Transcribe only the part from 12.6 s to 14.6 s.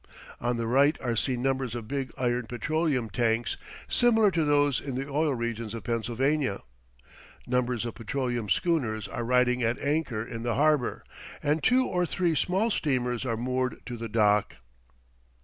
steamers are moored to the dock.